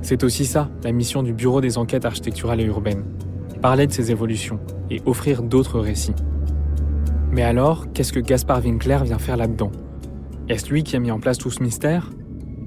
C'est 0.00 0.24
aussi 0.24 0.46
ça, 0.46 0.70
la 0.82 0.92
mission 0.92 1.22
du 1.22 1.34
Bureau 1.34 1.60
des 1.60 1.76
enquêtes 1.76 2.06
architecturales 2.06 2.60
et 2.62 2.64
urbaines. 2.64 3.04
Parler 3.60 3.86
de 3.86 3.92
ces 3.92 4.10
évolutions 4.10 4.58
et 4.90 5.02
offrir 5.04 5.42
d'autres 5.42 5.78
récits. 5.78 6.14
Mais 7.30 7.42
alors, 7.42 7.92
qu'est-ce 7.92 8.14
que 8.14 8.20
Gaspard 8.20 8.64
Winkler 8.64 8.98
vient 9.04 9.18
faire 9.18 9.36
là-dedans? 9.36 9.72
Est-ce 10.48 10.70
lui 10.70 10.82
qui 10.84 10.96
a 10.96 11.00
mis 11.00 11.10
en 11.10 11.20
place 11.20 11.36
tout 11.36 11.50
ce 11.50 11.62
mystère? 11.62 12.10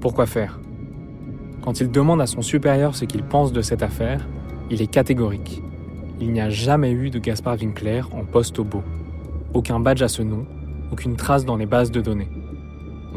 Pourquoi 0.00 0.26
faire? 0.26 0.60
Quand 1.62 1.80
il 1.80 1.90
demande 1.90 2.20
à 2.20 2.26
son 2.26 2.40
supérieur 2.40 2.94
ce 2.94 3.04
qu'il 3.04 3.24
pense 3.24 3.52
de 3.52 3.62
cette 3.62 3.82
affaire, 3.82 4.28
il 4.70 4.80
est 4.80 4.86
catégorique. 4.86 5.60
Il 6.20 6.32
n'y 6.32 6.40
a 6.40 6.50
jamais 6.50 6.92
eu 6.92 7.10
de 7.10 7.18
Gaspard 7.18 7.56
Winkler 7.60 8.02
en 8.12 8.24
poste 8.24 8.60
au 8.60 8.64
beau. 8.64 8.84
Aucun 9.54 9.80
badge 9.80 10.02
à 10.02 10.08
ce 10.08 10.22
nom, 10.22 10.46
aucune 10.92 11.16
trace 11.16 11.44
dans 11.44 11.56
les 11.56 11.66
bases 11.66 11.90
de 11.90 12.00
données. 12.00 12.28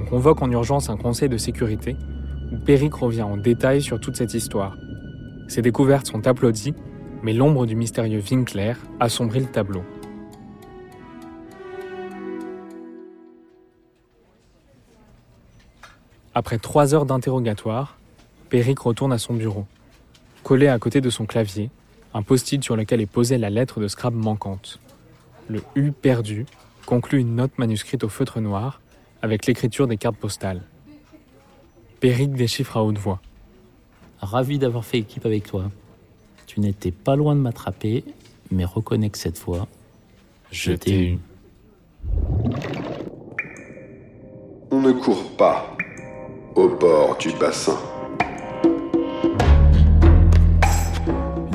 On 0.02 0.06
convoque 0.06 0.42
en 0.42 0.50
urgence 0.50 0.90
un 0.90 0.98
conseil 0.98 1.30
de 1.30 1.38
sécurité 1.38 1.96
où 2.52 2.58
Péric 2.58 2.96
revient 2.96 3.22
en 3.22 3.38
détail 3.38 3.84
sur 3.84 4.00
toute 4.00 4.16
cette 4.16 4.34
histoire. 4.34 4.76
Ses 5.48 5.62
découvertes 5.62 6.08
sont 6.08 6.26
applaudies, 6.26 6.74
mais 7.22 7.34
l'ombre 7.34 7.68
du 7.68 7.76
mystérieux 7.76 8.20
Winkler 8.20 8.74
assombrit 9.00 9.42
le 9.42 9.46
tableau. 9.46 9.84
Après 16.34 16.58
trois 16.58 16.96
heures 16.96 17.06
d'interrogatoire, 17.06 17.98
Péric 18.50 18.80
retourne 18.80 19.14
à 19.14 19.20
son 19.20 19.36
bureau. 19.36 19.68
Collé 20.44 20.68
à 20.68 20.80
côté 20.80 21.00
de 21.00 21.12
son 21.12 21.28
clavier, 21.28 21.70
un 22.16 22.24
post-it 22.24 22.64
sur 22.64 22.76
lequel 22.76 23.02
est 23.02 23.06
posée 23.06 23.38
la 23.38 23.52
lettre 23.52 23.80
de 23.80 23.88
Scrabble 23.88 24.18
manquante. 24.18 24.80
Le 25.48 25.62
U 25.76 25.92
perdu 25.92 26.48
conclut 26.88 27.20
une 27.20 27.36
note 27.36 27.56
manuscrite 27.60 28.04
au 28.04 28.10
feutre 28.10 28.42
noir 28.42 28.82
avec 29.22 29.46
l'écriture 29.46 29.88
des 29.88 29.98
cartes 29.98 30.18
postales. 30.18 30.62
Péric 32.00 32.34
déchiffre 32.34 32.78
à 32.78 32.84
haute 32.84 32.98
voix. 32.98 33.22
Ravi 34.20 34.60
d'avoir 34.60 34.86
fait 34.86 35.00
équipe 35.00 35.26
avec 35.26 35.46
toi. 35.46 35.72
Tu 36.48 36.60
n'étais 36.60 36.92
pas 36.92 37.16
loin 37.16 37.36
de 37.36 37.42
m'attraper, 37.42 38.04
mais 38.52 38.66
reconnais 38.66 39.10
que 39.10 39.18
cette 39.18 39.38
fois, 39.38 39.68
je 40.52 40.74
t'ai 40.74 41.14
eu. 41.14 41.20
On 44.72 44.82
ne 44.82 44.92
court 44.92 45.36
pas 45.38 45.76
au 46.56 46.70
bord 46.70 47.18
du 47.18 47.32
bassin. 47.34 47.78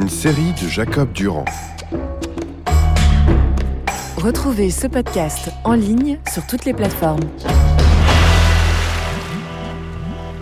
Une 0.01 0.09
série 0.09 0.53
de 0.53 0.69
Jacob 0.69 1.13
Durand. 1.13 1.45
Retrouvez 4.27 4.73
ce 4.73 4.89
podcast 4.89 5.51
en 5.63 5.75
ligne 5.75 6.19
sur 6.29 6.45
toutes 6.49 6.65
les 6.65 6.75
plateformes. 6.75 7.23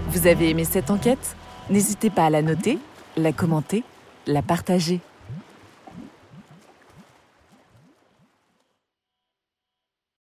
Vous 0.08 0.26
avez 0.26 0.48
aimé 0.48 0.64
cette 0.64 0.90
enquête? 0.90 1.36
N'hésitez 1.68 2.08
pas 2.08 2.24
à 2.24 2.30
la 2.30 2.40
noter, 2.40 2.78
la 3.18 3.32
commenter, 3.32 3.84
la 4.26 4.40
partager. 4.40 5.02